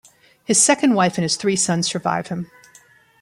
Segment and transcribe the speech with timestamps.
[0.43, 2.49] His second wife and his three sons survive him.